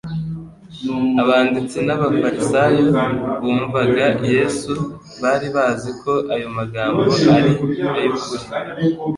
Abanditsi 1.21 1.77
n'abafarisayo 1.87 2.83
bumvaga 3.43 4.05
Yesu 4.37 4.73
bari 5.21 5.47
bazi 5.55 5.89
ko 6.01 6.13
ayo 6.33 6.47
magambo 6.57 7.01
ari 7.37 7.51
ay'ukuri. 7.97 8.45